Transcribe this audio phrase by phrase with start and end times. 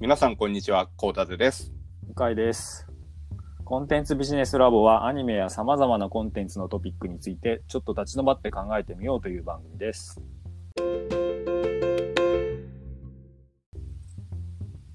[0.00, 1.74] 皆さんこんにちは、コータテです。
[2.16, 2.86] 向井です。
[3.66, 10.18] コンテンツビジネスラボはアニメや様々なコンテンツのトピックについてちょっと立ち止まって考えてみようという番組です。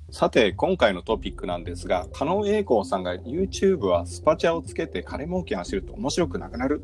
[0.09, 6.81] さて、今回のトピックなんですが、加納栄光さんが YouTube はスパチャをつけて金儲けが知ると面白くなくなる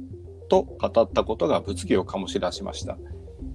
[0.47, 2.99] と語ったことが物議を醸し出しました。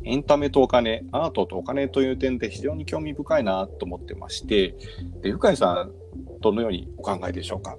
[0.07, 4.75] エンタメとお金、アートとお金という点で非常に興味深いなと思ってまして、
[5.21, 5.93] で、深井さん、
[6.41, 7.77] どのようにお考えでしょうか？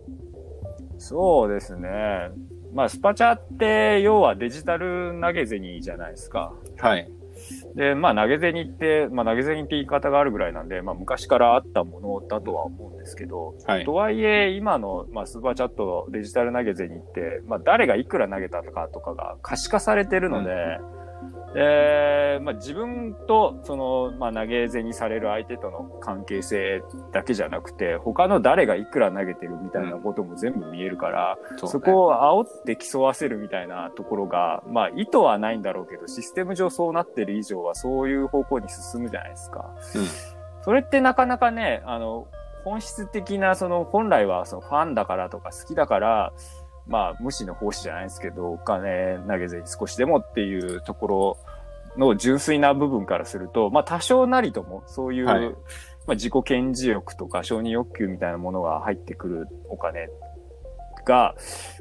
[0.98, 1.90] そうですね。
[2.74, 6.54] まあ、スパチャって要はデジタル投げ銭じゃないですか。
[6.78, 7.10] はい。
[7.76, 13.94] で、まあ投げ銭って、まあ投げ銭って言い方があるぐらいなんで、まあ昔からあったものだとは思うんですけど、はいと。
[13.94, 20.52] はいえ今の、まあ、スーパーチャットデジタル投げ銭って、まあ誰がいくら投げたとかとかが可視化されてるので、
[21.54, 39.70] で、まあ自分とその、まあ投げ銭される相手との関係性だけじゃなくて、他の誰がいくら投げてるみたいなことも全部見えるから、そうねそこを煽って競わせるみたいなところが、まあ意図はないんだろうけど、システム上そうなってる以上はそういう方向に進むじゃないですか。
[39.96, 42.28] うんそれってなかなかね、あの、
[42.66, 46.34] 本質的な、その本来はそのファンだからとか好きだから、
[46.88, 51.38] まあ無視の奉仕じゃないですけど、お金投げ銭少しでもっていうところ
[51.98, 55.50] の純粋な部分からすると、まあ多少なりともそういう、はい
[56.08, 60.10] まあ自己顕示欲とか承認欲求みたいなものが入ってくるお金
[61.06, 61.36] が、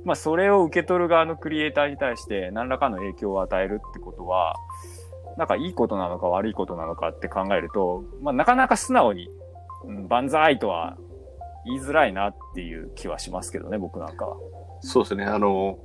[0.05, 4.57] まあそれを受け取る側のクリエイターに対して何らかの影響を与えるってことは、
[5.39, 9.29] なんかいいことなのか悪いことなのかって考えると、まあなかなか素直に、
[9.85, 10.97] うん、万歳とは
[11.65, 14.37] 言いづらいなっていう気はしますけどね、僕なんかは。
[14.81, 15.25] そうですね。
[15.25, 15.79] あの、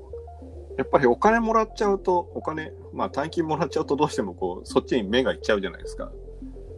[0.77, 6.11] やっぱりお金もらっちゃうと、お金、まあ大金もらっちゃうとどうしてもこう、そっちに目がいっちゃうじゃないですか。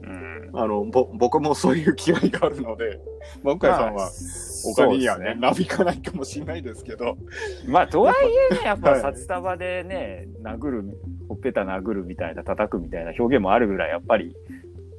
[0.04, 0.50] うん。
[0.54, 3.00] あの、ぼ、僕もそういう気合があるので、
[3.44, 4.10] まあ、向井さんは
[4.66, 7.18] お金にはね、なびかないかもしれないですけど、
[7.68, 8.16] まあ、とはい
[8.52, 10.84] えね、 やっはいぱ札束でね、殴る、
[11.30, 14.36] ほっぺた殴るみたいな、叩くみたいな表現もあるぐらい、やっぱり、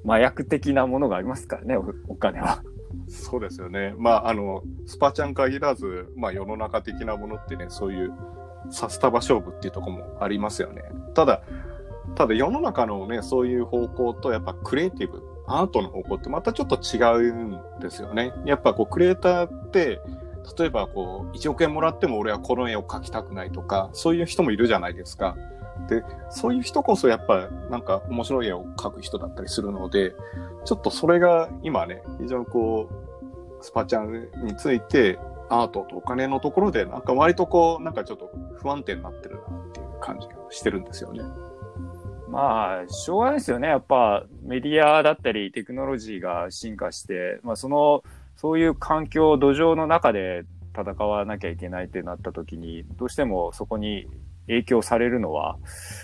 [0.07, 2.63] 麻薬的なものがありますからね、おお金は。
[3.09, 3.95] そうですよね。
[3.99, 8.13] まあ、あの、スパチャン限らず、まあ世の中的なものってね、そういう
[8.71, 10.83] 札束勝負っていうとこもありますよね。
[11.15, 11.43] ただ、
[12.15, 18.33] ただ世の中のね、そういう方向とやっぱクリエイティブ、アートの方向ってまたちょっと違うんですよね。
[18.47, 20.01] やっぱこうクリエイターって、
[20.59, 25.37] 例えばこう1億円もらっても俺はこの絵を描きたくないとか、そういう人もいるじゃないですか。
[25.89, 30.15] で、そういう人こそやっぱなんか面白い絵を描く人だったりするので、
[30.65, 35.19] ちょっとそれが今ね、非常にこう、スパチャンについて、
[35.49, 41.23] アートとお金のところで、なんか割とこう、なんかちょっと不安定になってるなっていう感じがしてるんですよね。
[42.29, 43.69] まあ、しょうがないですよね。
[43.69, 48.03] やっぱメディアだったりテクノロジーが進化して、まあその、
[48.37, 50.45] そういう環境、土壌の中で
[50.77, 54.09] 戦わなきゃいけないってなった時に、どうしてもそこに
[54.47, 55.57] 影響されるのは、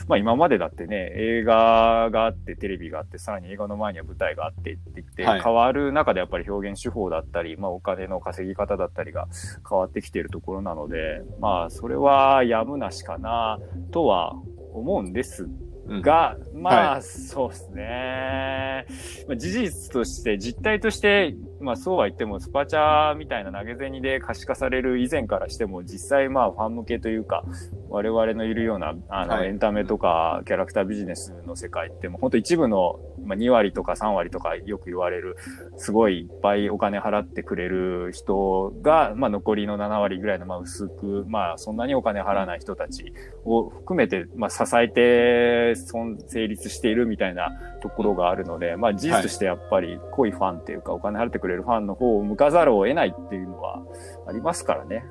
[0.09, 5.41] まあ今までだってね、映画があって、テレビがあって、さらに映画の前には舞台があってって言って、はい。
[5.43, 9.29] 変わる中でやっぱり表現手法だったり、まあお金の稼ぎ方だったりが
[9.69, 13.59] 変わってきているところなので、まあそれはやむなしかな
[13.91, 14.35] とは
[14.73, 15.49] 思うんです
[15.91, 18.87] うん、が、まあ、はそうですね。
[19.27, 27.45] まあ、事実として、実態として、まあそうは言っても、スパチャみたいな投げ銭で可視化される以前からしても、実際まあファン向けというか、
[27.89, 29.49] 我々のいるような、あの、はい。
[29.49, 35.37] エンタメとかキャラクタービジネスの世界って、もう本当一部の、まあ2割とか3割とかよく言われる、
[35.77, 43.13] すごいいっぱいお金払ってくれる人が、まあ残りの7割ぐらいの、まあ薄く、まあそんなにお金払わない人たち
[43.45, 47.51] を含めて、まあ、支えて存成立しているみたいな
[47.83, 53.83] ところがあるので、まあ、事実としてやっぱり濃いファンっていうか、お金払ってくれるファンの方を向かざるを得ないっていうのは
[54.27, 55.05] ありますからね。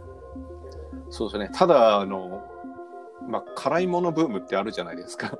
[1.09, 1.49] そうですね。
[1.53, 2.43] ただ、あの、
[3.27, 5.37] まあ、辛いものブームってあるじゃないですか。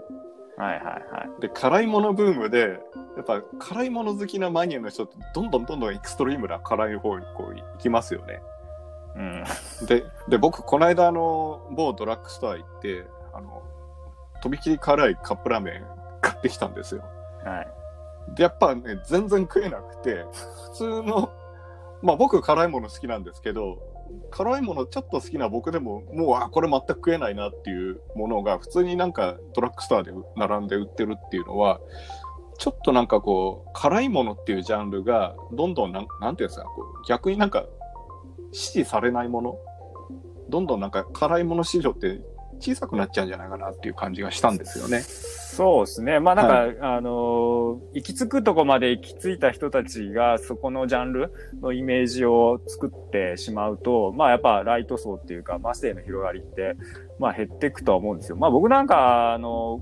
[0.57, 1.41] はいはいはい。
[1.41, 2.79] で、辛いものブームで、
[3.15, 8.41] やっぱ辛いもの好きなマニアの人って、どんどんどんどんエクストリームな辛い方にこう行きますよね。
[9.15, 9.43] うん。
[9.87, 13.63] で、で、僕、この間、あの、某ドラッグストア行って、あの、
[14.41, 15.83] とびきり辛いカップラーメン
[16.21, 17.03] 買ってきたんですよ。
[17.43, 18.35] はい。
[18.35, 20.25] で、やっぱね、全然食えなくて、
[20.71, 21.31] 普通の、
[22.01, 23.79] まあ僕辛いもの好きなんですけど、
[24.31, 31.79] 辛いものちょっと好きな僕でも、もう、あ、これ全く食えないなっていうものが、普通になんかドラッグストアで並んで売ってるっていうのは、
[32.57, 37.65] ちょっとなんかこう、辛いものっていうジャンルが、どんどんなん、なんていうんですか、こう逆になんか、
[38.51, 39.57] 支持されないもの、
[40.49, 42.21] どんどんなんか辛いもの市場って
[42.59, 45.01] 小さくなっちゃうんじゃないかなっていう感じがしたんですよね。
[45.01, 46.19] そうですね。
[46.19, 56.75] まあなんか、はい、あのー、行き着くとこまで行き着いた人たちが、そこのジャンルのイメージを作ってしまうと、まあやっぱライト層っていうか、マスへの広がりって、
[57.19, 58.37] まあ減っていくとは思うんですよ。
[58.37, 59.81] まあ僕なんか、あの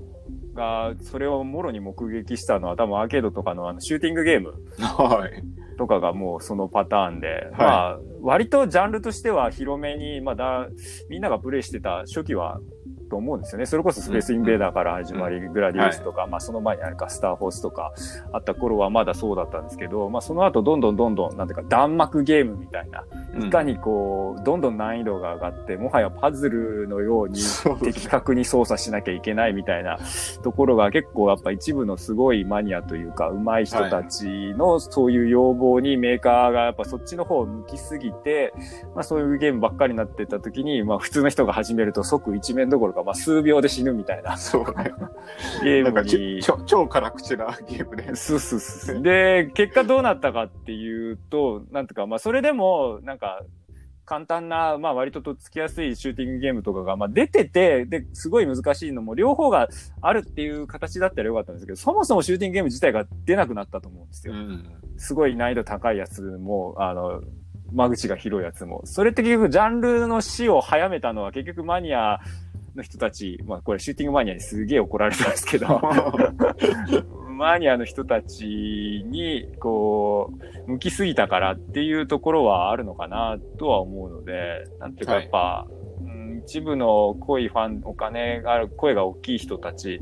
[0.54, 4.54] が、それをもろに目撃したのは多分アーケードとかのあのシューティングゲーム。
[4.82, 5.42] はい。
[5.78, 10.68] とかがもうそのパターンで、はい、まあ、割とジャンルとしては広めに、まあだ、
[11.08, 12.60] みんながプレイしてた初期は
[13.08, 13.66] と思うんですよね。
[13.66, 17.92] それこそスペースインベーダーから始まり、グラディウスとか、まあその前にあるかスターフォースとか
[18.32, 23.04] あった頃はまだそうだったんですけど、まあその後どんどんどんどん、なんていうか弾幕ゲームみたいな、
[23.38, 27.40] いかにこう、どんどん難易度が上がって、もはやパズルのように
[27.82, 29.98] 的確に操作しなきゃいけないみたいな
[30.42, 34.26] ところが結構やっぱ一部のすごいマニアというか、上手い人たち
[34.56, 38.52] のそういう要望にメーカーがやっぱそっちの方を向きすぎて、
[38.94, 44.36] まあそういうゲームばっかりになってた時に、まあ普通の人が始めると即一面どころか、まあ数秒で死ぬみたいな。
[44.36, 44.92] そうね。
[45.62, 46.42] ゲームに。
[46.42, 48.14] 超超辛口なゲームで。
[48.14, 49.02] そうそうそう。
[49.02, 53.42] で、結果どうなったかっていうと、なんとか、まあそれでも、なんか、
[54.04, 59.68] 簡単な、まあ割ととっつきやすいシューティングゲームとかが、まあ出てて、で、すごい難しいのも両方が
[60.00, 64.32] あるっていう形だったらよかったんですけど、そもそもシューティングゲーム自体が出なくなったと思うんですよ。
[64.32, 64.64] うん、
[64.96, 67.20] すごい難易度高いやつも、あの、
[67.72, 68.80] 間口が広いやつも。
[68.84, 72.20] それって結局ジャンルの死を早めたのは結局マニア
[72.74, 75.80] の人たち、まあこれシューティングマニアにすげえ怒られたんですけど、
[77.30, 78.44] マニアの人たち
[79.06, 80.32] に、こ
[80.66, 85.87] う、向きすぎたからっていうところはあるのかなとは思うので、なんていうかやっぱ、はい
[86.48, 90.00] 一部の濃いファン、お金がある、声が大きい人たち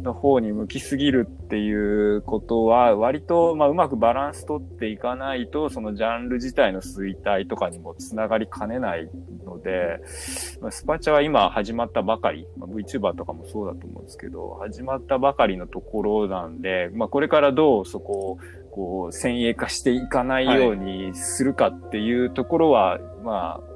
[0.00, 9.10] の方に向きすぎるっていうことは、割と、まあ、うまくバランス取っていかないと、そのジャンル自体の衰退とかにもつながりかねない
[9.44, 18.38] ので、スパチャは今始まったばかり、まあ、VTuber とかもそうだと思うんですけど、始まったばかりのところなんで、まあ、これからどうそこを、
[18.70, 23.69] こう、先鋭化していかないようにするかっていうところは、はい、まあ、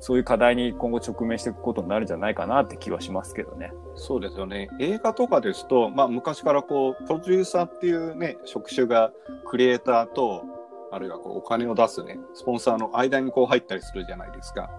[0.00, 3.72] そういう課題に今後直面していくことになるんじゃないかなって気はしますけどね。
[3.94, 4.68] そうですよね。
[4.78, 9.12] 映画とかですと、まあ昔からこう、プロデューサーっていうね、職種が
[9.46, 10.44] クリエイターと、
[10.90, 14.70] あるいはこうお金を出すね、スポンサーの間にこう入ったりするじゃないですか。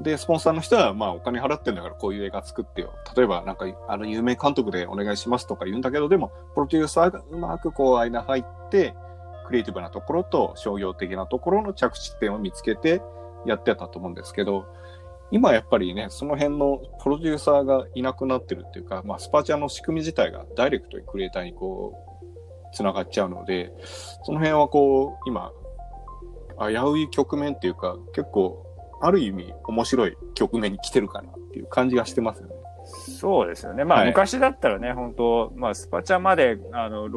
[0.00, 2.92] で、スポンサーの人は、まあお金払ってるんだからこういう映画作ってよ。
[3.16, 8.94] 例えばなんか、あの有名監督でお願いしますとか言うんだけど、でも、プロデューサーがうまくこう間入って、
[9.46, 13.00] クリエイティブなところと商業的なところの着地点を見つけて、
[13.46, 14.66] やってたと思うんですけど、
[15.30, 23.72] 今やっぱりね、その辺のプロデューサーがいなくなってるっていうか、まあ、スパチャの仕組み自体がダイレクトにクリエイターにこう、つながっちゃうので、
[24.24, 25.52] その辺はこう、今、
[26.58, 28.64] 危うい局面っていうか、結構、
[29.00, 32.54] ある意味面白い局面に来てるかなっていう感じがしてますよね。
[32.86, 33.84] そうですよね。
[33.84, 37.08] まあ、昔だったらね、本当まあ、スパチャまで、あの、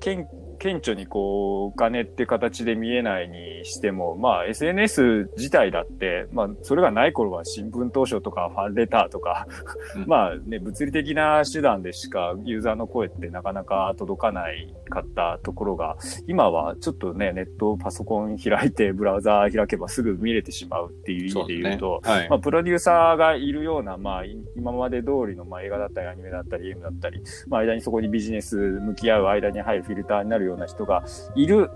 [0.00, 9.46] 県顕著にこう、お金って形で見えないにしても、まあ SNS 自体だって、まあそれがない頃は新聞当初とかファンレターとか
[10.06, 22.12] まあね、物理的な手段でしかユーザーの声ってなかなか届かないかったところが、今はちょっとね、ネット、パソコン開いてブラウザー開けばすぐ見れてしまうっていう意味で言うと、うね。
[22.12, 24.24] はい、まあプロデューサーがいるような、まあ
[24.56, 31.70] 今まで通りのまあ映画だったりアニメだったりゲームだったり、まあ間にそこにビジネス向き合う間に入るフィルターになるような人がいる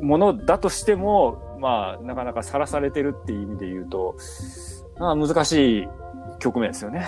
[0.00, 4.16] ものだとしても、まあ、なかなかさらされてるっていう意味で言うと、
[4.98, 5.88] まあ、難しい
[6.38, 7.06] 局面ですよね。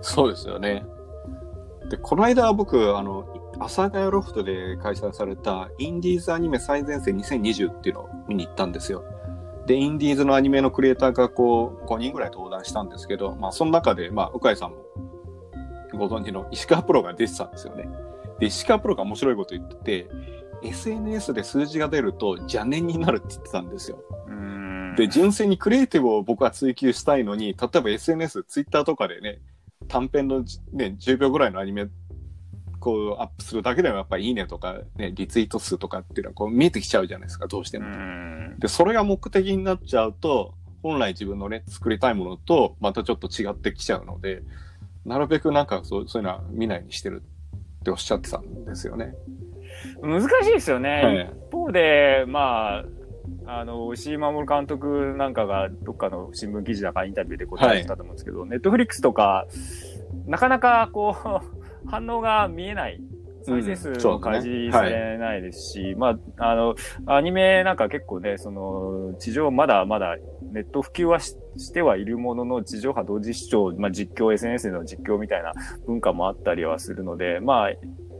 [0.00, 0.84] そうですよね。
[1.90, 3.26] で、この間僕、あの、
[3.60, 9.04] 阿佐ヶ谷ロフトで開催されたインディーズアニメ最前線2020っていうのを見に行ったんですよ。
[9.66, 14.76] で、インディーズのアニメのクリエイターがこう、5人ぐらい登壇したんですけど、まあ、その中で、まあ、鵜飼さんも
[15.94, 17.88] ご存知の石川プロが出てたんですよね。
[18.38, 20.10] で、石川プロが面白いこと言ってて、
[20.62, 24.02] SNS で数字が出ると邪念になるって言ってたんですよ。
[24.96, 29.40] で、純粋にクリエイティブを僕は追求したいのに、例えば SNS、Twitter とかでね、
[29.86, 30.40] 短編の、
[30.72, 31.86] ね、10秒ぐらいのアニメ、
[32.80, 37.86] こうアップするだけでもやっぱりいいねとか、ね、リツイート数とかっていうのはこう見えてきちゃうじゃないですか、どうしても。
[38.58, 44.42] で、それが目的になっちゃうと、本来自分のね、作りたいものとまたちょっと違ってきちゃうので、
[45.04, 47.22] なるべくなんかそうそういうのは見ないにしてる
[47.88, 49.14] っておっしゃってたんですよね。
[50.02, 51.02] 難しいですよね。
[51.02, 52.84] はい、一方で、ま
[53.46, 59.46] あ、あの、石井守監督なんかがどっかの新聞記事だかインタビューで答えてたと思うんですけど、ネットフリックスとか、
[60.26, 63.00] なかなかこう、 反応が見えない
[63.42, 66.74] 再生数も開示されないですし、まあ、あの、
[67.06, 70.16] アニメなんか結構ね、その、地上まだまだ
[70.52, 75.52] ネット普及はししてはいるものの、地上波同時視聴、まあ実況、SNS での実況みたいな
[75.86, 77.70] 文化もあったりはするので、まあ、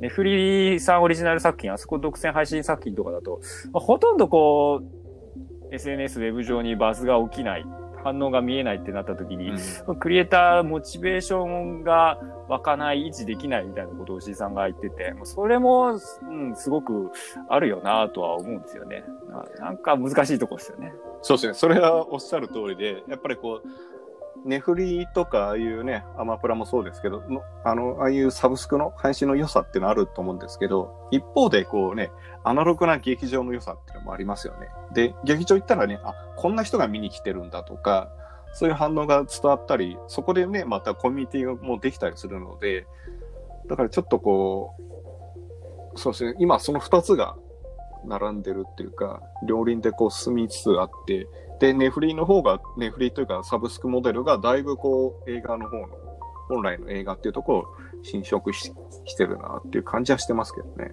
[0.00, 3.40] ネフリさんオリジナル作品、あそこ独占配信作品とかだと、
[3.72, 7.64] まあ、ほとんどこう、SNS、ウェブ上にバズが起きない、
[8.08, 9.52] 反応が見えないってなった時に、
[9.98, 17.10] クリエイターモチベーションが湧かない、維持できないみたいなことを石井さんが言ってて、それも、うん、すごく
[17.48, 19.04] あるよなとは思うんですよね。
[19.58, 20.92] ななんか難しいとこですよね。
[21.22, 21.54] そうですね。
[21.54, 23.68] それはおっしゃる通りで、やっぱりこう、
[24.44, 32.10] ネフリーとか、ああいうね、アマプラもそうですけど、のあの、ああいうサブスクの配信の良さっていうのあると思うんですけど、一方でこうね、
[32.44, 34.68] アナログな劇場の良さっていうのもありますよね。
[34.94, 38.10] で、劇場行ったらね、あ、こんな人が見に来てるんだとか、
[38.52, 42.86] そういう反応が伝わったり、そこでね、またコミュニティがもうできたりするので、
[43.66, 44.74] だからちょっとこ
[45.94, 47.36] う、そうですね、今その二つが
[48.06, 51.28] 並んでるっていうか、両輪でこう進みつつあって、
[51.60, 55.88] で、ネフリの方が、ネフリというかサブスクモデルがだいぶこう映画の方の、
[56.48, 57.64] 本来の映画っていうところを
[58.02, 58.72] 侵食し
[59.04, 60.92] してるなっていう感じはしてますけどね。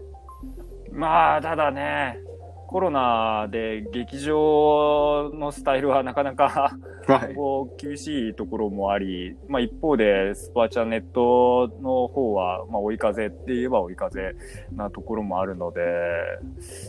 [0.91, 2.19] まあ、ただね、
[2.67, 7.35] コロナで劇場のスタイルはなかなか はい。
[7.35, 14.35] こう厳しいところもあり、まあ一方でスパチャネットの方は、まあ追い風って言えば追い風
[14.73, 15.81] なところもあるので、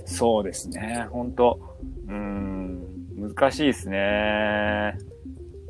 [0.06, 1.60] そうですね、本当
[2.08, 2.95] うん、
[3.34, 4.98] 難しいですね。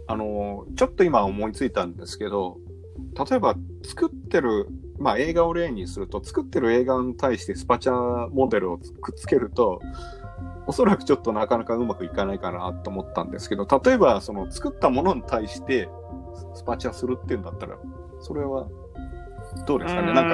[0.08, 2.58] あの、ちょっと今思いついたんですけど、
[3.28, 9.80] 例えば作ってる、まあ映画を例にすると、作ってる映画に対してスパチャモデルをくっつけると、
[10.66, 15.88] おそらくちょっとなかなかうまくいかないかなと思ったんですけど、例えばその作ったものに対して
[16.54, 17.76] スパチャするっていうんだったら、
[18.20, 18.68] それは
[19.66, 20.12] どうですかね？
[20.12, 20.24] なん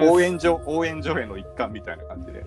[0.00, 2.44] かか応援上、応援上への一環みたいな感じで。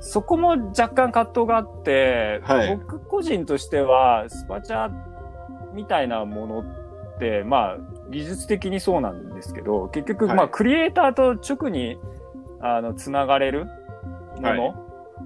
[0.00, 4.90] そこも若干葛藤があって、はい僕個人としては、スパチャ
[5.74, 7.78] みたいなものって、まあ、
[8.10, 11.98] 技術的にそうなんですけど、結局、はいまあ、クリエイターと直に、
[12.60, 13.66] あの、つながれる
[14.40, 14.74] もはいの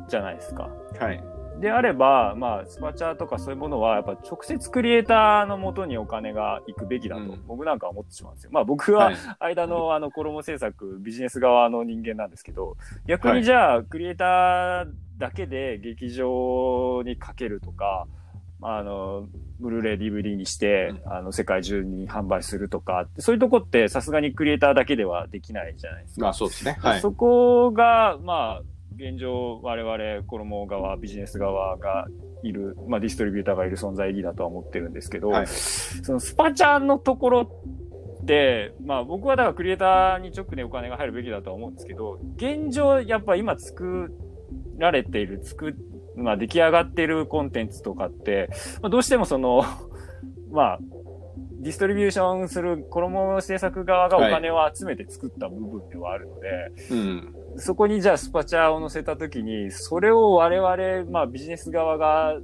[0.08, 0.68] じゃないですか。
[0.98, 1.22] はい。
[1.62, 8.50] であれば、まあ、スパチャとかそういうものは、やっぱ直接クリエイターのもとにお金が行くべきだと、うん僕なんかは思ってしまうんですよ。
[8.52, 9.16] まあ、僕は、はい。
[9.38, 12.76] 間のあの衣制作、ビジネス側の人間なんですけど、
[13.06, 14.86] 逆はいにじゃあ、クリエイター
[15.18, 18.08] だけで劇場にかけるとか、
[18.60, 19.28] あの、
[19.60, 26.22] ブルーレイ DVD にして、あの、世界中に販売するとか、そういうとこってさすがにクリエイターだけではできないじゃないですか。
[26.22, 26.76] まあそうですね。
[26.80, 27.00] はい。
[27.00, 28.62] そこが、まあ、
[28.96, 32.06] 現状、我々、衣側、ビジネス側が
[32.42, 35.46] いる、まあ、ディストリビューターがいる存在意義だとは思ってるんですけど、はい。
[35.46, 37.40] そのスパチャのところ
[38.22, 44.12] って、まあ僕はだからクリエイターに直でお金が入るべきだとは思うんですけど、現状やっぱ今作
[44.78, 45.76] られている、作、
[46.16, 48.48] まあ出来上がっているコンテンツとかって、
[48.80, 49.64] まあ、どうしてもその、
[50.50, 50.78] まあ、
[51.62, 57.34] ディストリビューションする衣制作側がお金を集めて作った部分ではあるので、うん。
[57.56, 62.36] そこにじゃあスパチャを乗せたときに、それを我々、まあビジネス側が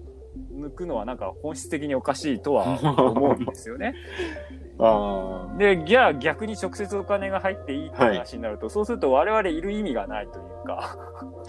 [0.54, 2.78] 抜くのはなんか本質的におかしいとは
[3.12, 3.94] 思うんですよね。
[4.78, 10.96] あで、じゃあ逆に直接お金が入っていいって話になると、そうすると我々いる意味がないというか。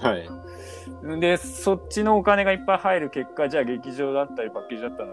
[0.01, 0.07] あ。
[0.07, 0.27] はい。
[1.21, 5.09] で、そっちのお金がいっぱい入る結果、じゃあ劇場だったりパッケージだったり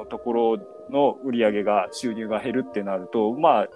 [0.00, 0.58] のところ
[0.90, 3.68] の売り上げが、収入が減るってなると、まあ、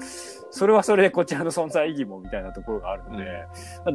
[0.50, 3.47] それはそれでこちらの存在意義もみたいなところがあるので、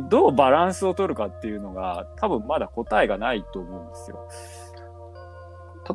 [0.10, 4.28] どうバランスを取るかっていうのが、多分まだ答えがないと思うんですよ。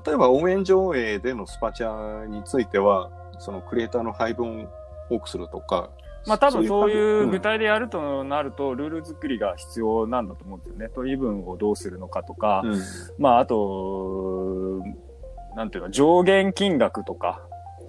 [0.05, 4.69] 例えば応援上映でのスパチャについては、そのクリエイターの配分を
[5.11, 5.91] 多くするとか、
[6.27, 10.89] まあ多分そういう具ん体でやるとなると、ルール作りが必要なんだと思うんですよね。
[10.89, 12.81] 取り分をどうするのかとか、うん
[13.19, 14.83] まああと、
[15.57, 17.41] なんていうの、上限金額とか、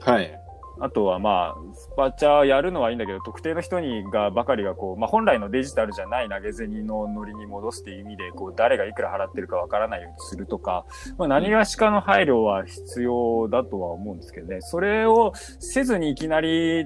[0.02, 0.40] はい。
[0.80, 10.86] あとはまあ、スパチャやるのはいいんだけど、特定の人にがばかりがこう、まあ本来のデジタルじゃない投げ銭のノリに戻すっていう意味で、こう、誰がいくら払ってるかわからないようにするとか、
[11.18, 14.62] まあ何がしかの配慮は必要だとは思うんですけどね。
[14.62, 16.86] それをせずにいきなり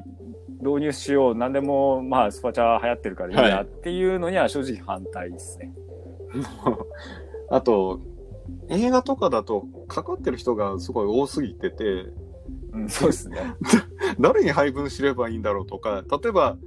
[0.62, 1.36] 導入しよう。
[1.36, 5.72] 何でも、まあスパチャ流行ってるからいいはいやっていうのには正直反対ですね。
[7.50, 8.00] あと、
[8.70, 12.08] 映画とかだと、かかってる人がすごい多すぎてて、
[12.74, 13.56] うん、そうですね。
[14.20, 16.58] 誰に配分すればいいんだろうとか、例えば、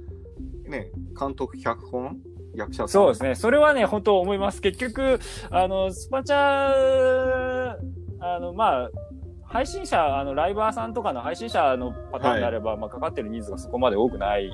[0.65, 2.17] ね、監督、脚本、
[2.55, 2.87] 役者。
[2.87, 3.35] そうですね。
[3.35, 4.61] それはね、本当思います。
[4.61, 7.75] 結局、あの、スパチャ、
[8.19, 8.89] あの、まあ、
[9.45, 14.51] 配信者、あの、ライバーさんとかの配信者のパターンであれば、まあ、かかってる人数がそこまで多くない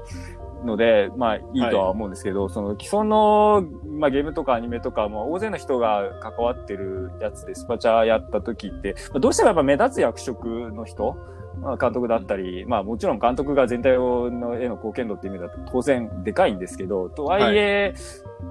[0.66, 3.64] ので、まあいいとは思うんですけど、その既存の、
[3.98, 11.18] まあゲームとかアニメとか、まあ大勢の人が関わってるやつでスパチャやった時って、まあどうしてもやっぱ目立つ役職の人、
[11.62, 17.94] まあ、監督だったり、まあもちろん監督が全体の絵の貢献度っていう意味だと当然でかいんですけど、とはいえ、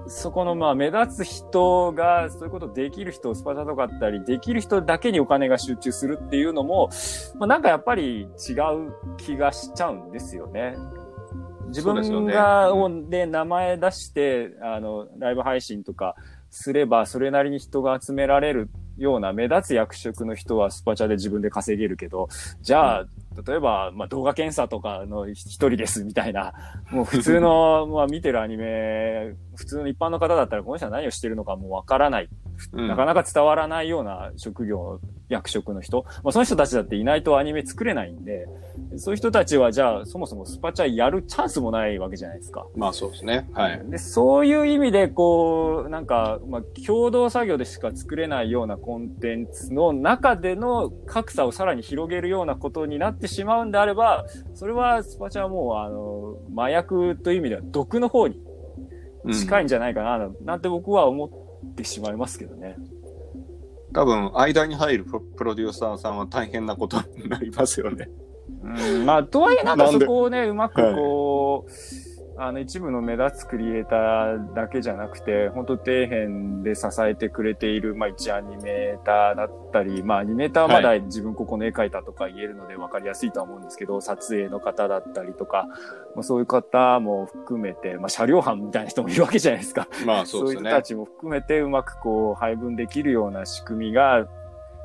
[0.06, 6.90] そこのまあ目立つ人が、そういうことできる人、スパチャとかあったり、できる人だけにお金が集中するっていうのも、
[7.38, 8.28] まあなんかやっぱり違う
[9.16, 10.76] 気がしちゃうんですよね。
[11.68, 12.26] 自分そう
[13.10, 16.16] でね名前出して、あの、ライブ配信とか
[16.50, 22.28] すれば、それなりに人が集められるような目立つ役職の人はスパチャで自分で稼げるけど、
[22.60, 23.06] じゃあ、
[23.46, 26.52] 例えば、まあ、動画検査とかの一人ですみたいな、
[26.90, 32.28] もう普通の、 まあ、見てるアニメ、普通の一般の方だったらこの人は何をしてるのかもうわからない。
[32.72, 36.04] うんなかなか伝わらないような職業、役職の人。
[36.24, 38.48] まあ、その人たちだっていないとアニメ作れないんで、
[38.96, 42.66] そういう人たちはじゃあ、そもそもスパチャやるチャンスもないわけじゃないですか。
[42.76, 43.48] まあそうですね。
[43.52, 43.82] はい。
[43.88, 58.40] で、そういう意味で、こう、なんか、まあ、共同作業でしか作れないようなコンテンツの中での格差をさらに広げるようなことになってしまうんであれば、それはスパチャはもう、あの、麻薬という意味では毒の方に
[59.32, 62.76] 近いんじゃないかな、なんて僕は思ってしまいますけどね。
[63.92, 65.06] 多分、間に入る
[65.36, 68.08] プロデューサーさんは大変なことになりますよね。
[68.62, 71.70] うん、まあ、とはいえなんかそこをね、うまくこう、
[72.40, 85.66] あの、一部の目立つクリエイターだけじゃなくて、本当底辺で支えてくれている、まあ一アニメーターだったり、まあアニメーターはまだ自分ここの絵描いたとか言えるので分かりやすいとは思うんですけど、撮影の方だったりとか、
[86.14, 89.88] まあそういう方も含めて、まあ車両班みたいな人もいるわけじゃないですか。
[90.06, 90.82] まあそうですねいう人た。
[90.82, 94.28] ちも含めてうまくこう配分できるような仕組みが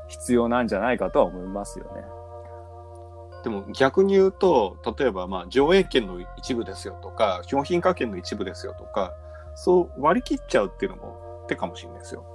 [0.07, 2.22] 必要なんじゃないかとは思いますよね。
[3.43, 9.13] でも逆に言うと、例えばまあ上映権の一部ですよとか、商品化権の一部ですよとか、
[9.55, 12.25] そう割り切っちゃうっていうのも手かもしれないですよ。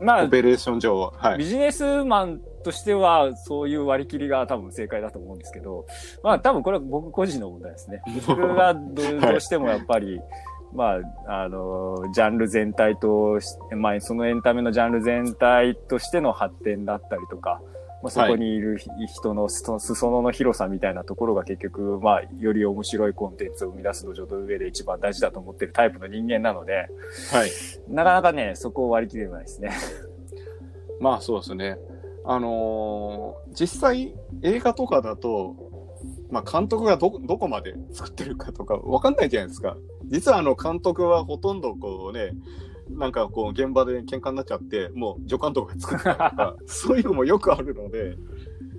[0.00, 1.12] まあオ、ペレーション上は。
[1.16, 1.38] はい。
[1.38, 5.86] ビジネスマンとしては、そういう割り切りが多分正解だと思うんですけど、
[6.22, 8.02] まあ多分これは僕個人の問題ですね。
[8.26, 10.20] 僕がどうしてもやっぱり、
[10.72, 17.60] まあ、あの、ジャンル全体とし、まあ、そのエンタメのジャンル全体としての発展だったりとか、
[18.02, 26.88] まあ、そこにいるひ人の裾裾野の広さみたいなところが結局、まあ、より面白いコンテンツを生み出す土壌の上で一番大事だと思ってるタイプの人間なので、
[27.30, 27.50] はい。
[27.88, 29.70] なかなかね、そこを割り切れないですね。
[31.00, 31.76] まあそうですね。
[32.24, 35.56] あのー実際映画とかだと、
[36.30, 39.76] まあ監督がど、どこまで作ってるかとかわかんないじゃないですか。
[40.06, 42.32] 実はあの監督はほとんどこうね、
[42.90, 48.16] なんかこう現場で喧嘩になっちゃって、もう助監督が作ったりとか、 そういうのもよくあるので、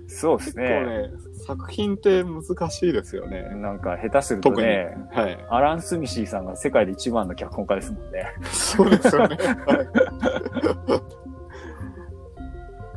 [0.06, 1.10] そうです結構ね、
[1.46, 3.42] 作品って難しいですよね。
[3.56, 4.50] なんか下手すると。
[4.52, 5.46] ね、はい。
[5.48, 8.26] アラン・スミシーさんが世界で一番の脚本家ですもんね。
[8.50, 9.36] そうですよね。
[9.66, 11.22] はい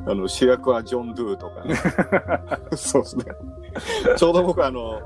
[0.07, 1.75] あの主役はジョン・ドゥとかね。
[2.77, 3.25] そうですね。
[4.17, 5.01] ちょうど僕あの、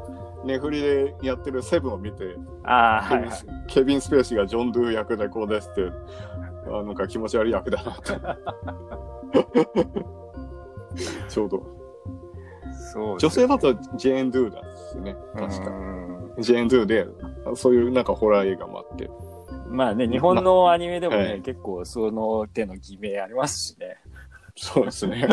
[0.45, 3.39] ネフリでやってるセブンを見て、ああ、ケビンはいはい。
[3.67, 5.91] ケビン・スペーシーがジョン・ドゥ役でこうですって、
[6.71, 8.03] あなんか気持ち悪い役だなって。
[11.29, 11.63] ちょうど。
[12.91, 15.15] そう女性だとジェーン・ドゥだですね。
[15.35, 15.69] 確か。
[15.69, 17.07] うんジェーン・ドゥで、
[17.55, 19.09] そういうなんかホラー映画もあって。
[19.67, 23.97] まあね、日本のアニメでもね、はい結構その手の偽名ありますしね。
[24.55, 25.27] そうですね。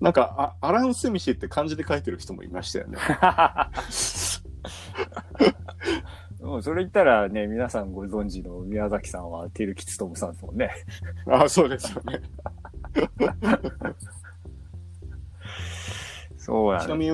[0.00, 2.98] なんかあ、アラン・スミシーって漢字で書いてる人もいましたよね。
[6.40, 10.70] もうそれ言ったらね、皆さんご存知の宮崎さんはテルキツトムさんですもんね。
[11.26, 12.20] あそうですよね。
[16.38, 16.86] そうなんです、ね。
[16.86, 17.10] ちなみに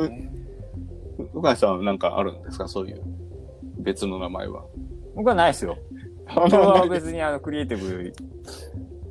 [1.35, 2.68] うかいさんはなんかあるんですか？
[2.68, 3.03] そういう
[3.79, 4.64] 別の名前は。
[5.16, 5.77] 僕はないですよ。
[6.35, 8.12] 僕は別にあのクリエイティブ、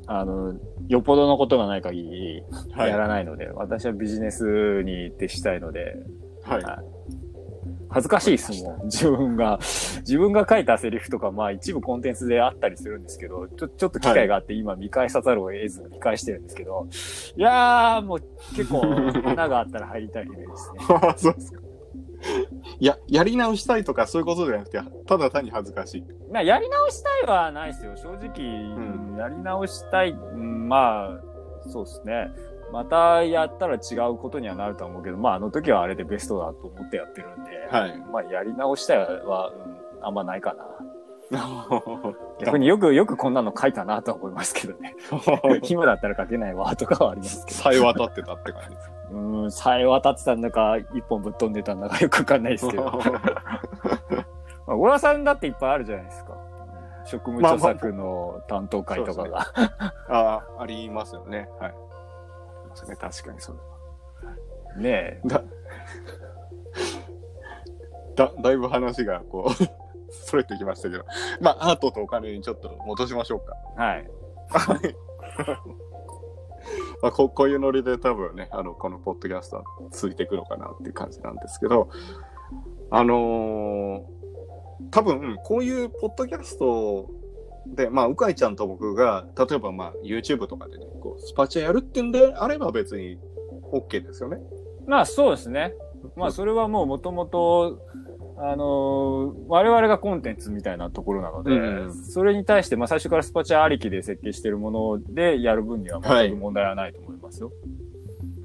[0.08, 0.54] あの、
[0.88, 5.96] よっぽどのことがない限りはいやらないので、私はビジネスに徹したいので、
[6.44, 6.64] はい。
[7.90, 8.86] 恥ずかしいですもん。
[8.86, 9.60] 自分が、
[10.00, 16.88] 自分が書いたセリフとか、まあ一部コンテンツであったりするんですけど、ちょ、ちょっと機会があって今見返さざるを得ず見返してるんですけど、
[17.36, 18.20] いやーもう
[18.56, 18.84] 結構
[19.26, 20.86] 穴があったら入りたい夢ですね。
[21.18, 21.65] そうですか。
[22.80, 26.04] いや、やり直したいとかそういうことじゃなくて、ただ単に恥ずかしい。
[26.32, 27.96] まあやり直したいはないですよ。
[27.96, 32.32] 正直、んやり直したい、うんまあ、そうですね。
[32.72, 37.98] またやったら違うことにはなるとは思うけど、まああの時はあれでベストだと思ってやってるんで、はい。
[38.12, 39.52] まあやり直したいは、
[40.00, 40.66] うん、あんまないかな。
[42.40, 44.96] 逆によく、よくこんなの書いたなとは思いますけどね。
[45.70, 47.58] 今だったら書けないわ、とかはありますけど。
[47.58, 48.95] さえ渡ってたって感じです。
[49.12, 52.84] うん、さえ渡ってたんだか、一本ぶっ飛んでたんだかよくわかんないですけど。
[54.68, 56.38] まあ、小川さんだっていっぱいあるじゃないですか。
[57.06, 59.48] 職務著作の担当会とかが。
[60.10, 61.48] ああ、ありますよね。
[61.60, 61.76] はい。
[62.74, 63.60] そうね、確かにそう
[64.82, 65.28] ねえ。
[65.28, 65.44] だ。
[68.16, 69.54] だ、だいぶ話がこう、
[70.12, 71.06] それてきましたけど。
[71.42, 73.56] まあ、アートとお金にちょっと戻しましょうか。
[73.76, 74.10] はい。
[77.02, 81.90] まあ、こ こういうノリで多分ね、あの、このポッドキャストはついていくのかなっていう感じなんですけど、
[82.90, 84.16] あのー
[84.92, 87.10] 多分、こういうポッドキャスト
[87.68, 93.18] で、まあ、うかいちゃんと僕が、例えばまあ、YouTube とかでね、こう、スパチャやるってんであれば別に
[93.72, 94.38] OK ですよね。
[94.86, 95.74] まあそうですね。
[96.16, 97.80] まあそれはもうもともと、
[98.38, 107.52] あのー我々がコンテンツみたいなところなので、うんそれに対して、まあ最初からスパチャありきで設計しているものでやる分には全く問題はないと思いますよ。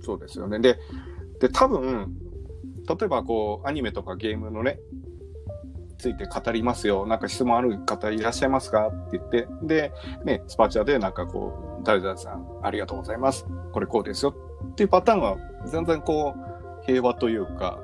[0.03, 0.61] そうですよね。
[0.61, 0.79] で、
[1.41, 2.15] で、多分、
[2.89, 4.79] 例えばこう、アニメとかゲームのね、
[5.99, 7.07] ついて語りますよ。
[7.07, 9.93] なんか質問ある方いらっしゃいますかって言って、で、
[10.25, 13.47] ね、スパチャでなんかこう、誰々さん、ありがとうございます。
[13.73, 14.35] これこうですよ。
[14.73, 17.79] っていうパターンは、全然こう、平和というか、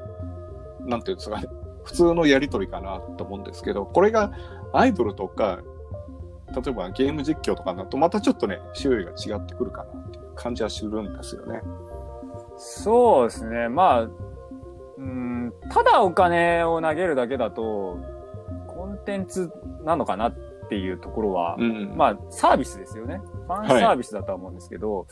[0.81, 1.47] なんていうんですかね、
[1.87, 4.33] 普通のやり取りかなと思うんですけど、これが
[4.73, 5.61] アイドルとか、
[6.53, 11.63] 例えばゲーム実況とかだと、またちょっとね、種類が違ってくるかなっていう感じはするんですよね。
[12.57, 13.69] そうですね。
[13.69, 14.09] まあ、
[14.99, 17.99] うん、ただお金を投げるだけだと、
[18.67, 19.53] コンテンツ
[19.85, 20.35] なのかなっ
[20.69, 23.21] ていうところは、んまあ、サービスですよね。
[23.47, 25.07] ファンサービスだとは思うんですけど、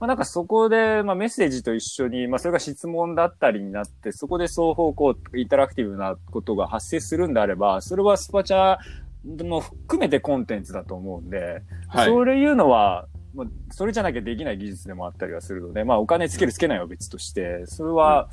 [0.00, 8.78] まあなんかそこで、まあメッセージと一緒に、まあそれが質問だったりになって、そこで双方向、インタラクティブなことが発生するんであれば、それはスパチャ
[9.24, 12.06] も含めてコンテンツだと思うんで、はい。
[12.06, 18.28] そういうのは、まあ、それじゃなきゃできない技術でもあったりはするので、まあお金つけるつけないは別として、それは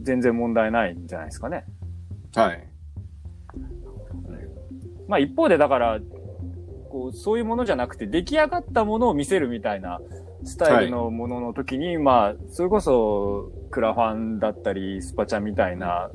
[0.00, 1.64] 全然問題ないんじゃないですかね。
[2.34, 2.69] はい。
[5.10, 5.98] まあ一方でだから、
[6.88, 10.00] こう、そういうものじゃなくて出来上がったものを見せるみたいな
[10.44, 16.10] スタイルのものの時に、まあ、それこそクラファンだったり、スパチャみたいな、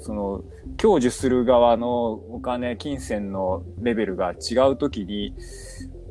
[0.00, 0.44] その、
[0.80, 5.34] 享受する側のお金、金銭のレベルが違う時に、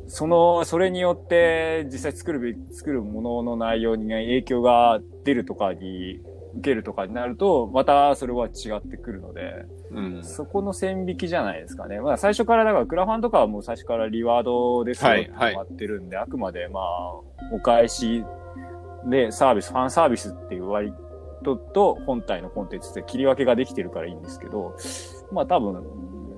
[0.06, 6.20] その、それによって実際作るべ、作るものの内容に影響が出るとかに、
[6.54, 10.24] 受けるとかになると、またそれは違ってくるので、うん。
[10.24, 12.00] そこの線引きじゃないですかね。
[12.00, 16.84] まあ最初から、だからクラファンとかはもう最初からリワードですよってはいはい決まってるんで、あくまでまあ、
[17.52, 18.24] お返し
[19.06, 20.92] でサービス、ファンサービスっていう割
[21.44, 24.76] とと本体のコンテンツって切り分けができてるからいいんですけど、
[25.32, 25.84] まあ多分、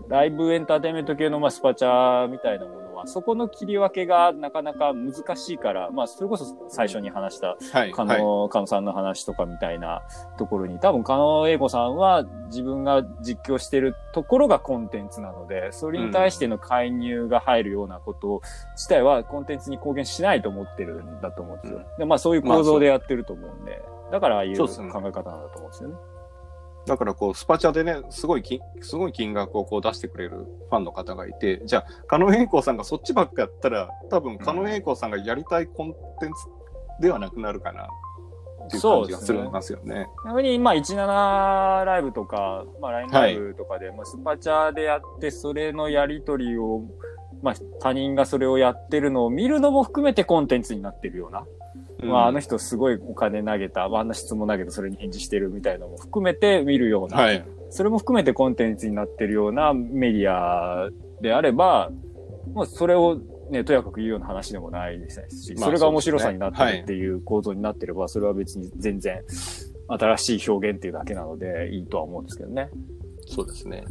[0.08, 7.90] ライブエンターテインメント系のまあスパチャみたいなものは、そこの切り分けがなかなか難しいから、まあそれこそ最初に話したはい。
[7.90, 8.20] 加はい。
[8.20, 10.02] 納、加納さんの話とかみたいな
[10.38, 18.42] ところに、多分加納英子さんは自分が実況してるところがコンテンツなので、それに対しての介入が入るようなこと
[18.74, 21.80] 自体はコンテンツに貢献しないと思ってるんだと思うんですよ。
[21.98, 25.96] でまあそういう構造でやってると思うんで、だからああいう考え方なんだと思うんですよね。
[26.86, 36.46] だからこう、スパチャでね、すごいき、すごい金額をこう出してくれるファンの方がいて、じゃあ、狩野英孝さんがそっちばっかやったら、多分、狩野英孝さんがやりたいコンテンツ
[37.00, 37.84] ではなくなるかな、
[38.66, 40.06] っていう感じがするんですよね。
[40.24, 46.82] 逆に、まあ、17ライブとか、まあ、LINE ライブとかで、まあ、スパチャでやって、それのやりとりを、
[47.42, 51.44] まあ、他人がそれをやってるのを見るのも含めてコンテンツになってるような。
[52.02, 57.16] まあ、あの人すごいお金投げた、まあ、あんな質問投げてそれに返事してるみたいなのも含めて見るような。
[57.16, 57.44] はい。
[57.70, 61.90] それも含めてコンテンツになってるようなメディアであれば、
[62.52, 69.22] もうそれをね、とやかく言うような話でもないですし、まあそれが面白さになってるっていう構造になってれば、それは別に全然
[69.88, 72.70] 新しい表現っていうだけなのでいいとは思うんですけどね。
[73.26, 73.84] そうですね。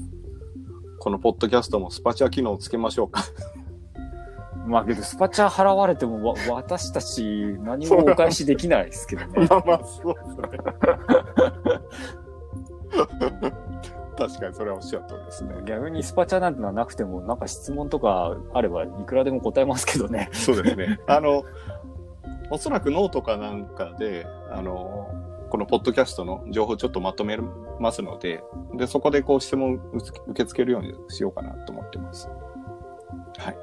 [0.99, 3.23] このポッドキャストもスパチャ機能をつけましょうか。
[4.67, 7.23] まあけど、スパチャ払われてもわ私たち
[7.59, 9.47] 何もお返しできないですけどね。
[9.49, 10.59] まあまあ、そうですね。
[14.17, 15.55] 確かにそれはおっしゃる通りですね。
[15.65, 20.29] 逆にスパチャなんてのはなくても、なんか質問とかあればいくらでも答えますけどね。
[20.33, 20.99] そうですね。
[21.07, 21.45] あの、
[22.51, 25.09] おそらくノートかなんかで、あの、
[25.49, 27.37] このポッドキャストの情報をちょっとまとめ
[27.79, 28.43] ますので、
[28.75, 32.29] で、そこでこう質問を受け付けるようにしようかなと思ってます。
[33.37, 33.57] はい。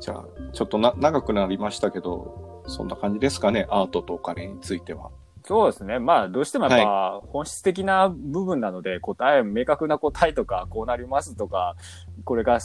[0.00, 5.10] じゃあ、ちょっとな長くなりましたけど、そんな感じですかね、アートとお金については。
[5.44, 5.98] そうですね。
[5.98, 11.76] まあ、どうしてもやっぱ、本質的な部分なので、答え、明確な答えとか、こうなりますとか、
[12.24, 12.60] これが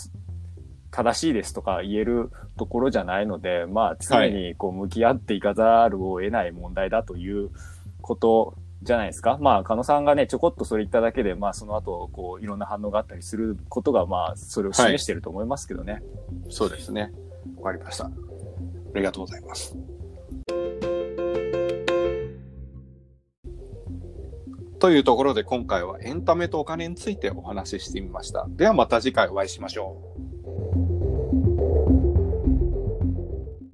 [0.92, 7.50] 正しいですとか言えるところじゃないので、まあ、常にこう向き合っていかざるを得ない問題だという
[8.02, 9.38] ことじゃないですか。
[9.42, 16.04] まあ、加野さんがね、ちょこっとそれ言っただけで、まあ、その後、こう、いろんな反応があったりすることが、まあ、それを示してると思いますけどね。
[16.50, 17.12] そうですね。
[17.58, 18.06] わかりました。
[18.06, 18.12] あ
[18.96, 19.76] りがとうございます。
[24.80, 28.46] というところで今回はエンタメとお金についてお話ししてみました。
[28.50, 29.98] ではまた次回お会いしましょ
[30.32, 30.35] う。